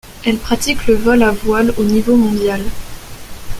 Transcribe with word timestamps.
Elle 0.25 0.39
pratique 0.39 0.87
le 0.87 0.95
vol 0.95 1.21
à 1.21 1.29
voile 1.29 1.75
au 1.77 1.83
niveau 1.83 2.15
mondial. 2.15 2.61